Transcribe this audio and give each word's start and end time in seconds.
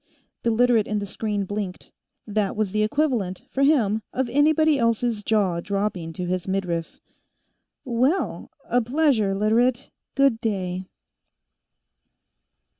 The 0.41 0.49
Literate 0.49 0.87
in 0.87 0.97
the 0.97 1.05
screen 1.05 1.45
blinked; 1.45 1.91
that 2.25 2.55
was 2.55 2.71
the 2.71 2.81
equivalent, 2.81 3.43
for 3.51 3.61
him, 3.61 4.01
of 4.13 4.27
anybody 4.29 4.79
else's 4.79 5.21
jaw 5.21 5.59
dropping 5.59 6.11
to 6.13 6.25
his 6.25 6.47
midriff. 6.47 6.99
"Well! 7.85 8.49
A 8.67 8.81
pleasure, 8.81 9.35
Literate. 9.35 9.91
Good 10.15 10.41
day." 10.41 10.85